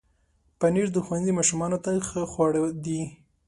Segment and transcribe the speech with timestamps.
[0.59, 3.01] پنېر د ښوونځي ماشومانو ته ښه خواړه دي.